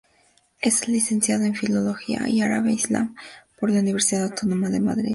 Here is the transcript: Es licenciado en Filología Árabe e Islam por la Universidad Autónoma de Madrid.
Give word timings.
Es 0.61 0.87
licenciado 0.87 1.43
en 1.43 1.53
Filología 1.53 2.25
Árabe 2.43 2.71
e 2.71 2.73
Islam 2.73 3.13
por 3.59 3.69
la 3.69 3.81
Universidad 3.81 4.23
Autónoma 4.31 4.69
de 4.69 4.79
Madrid. 4.79 5.09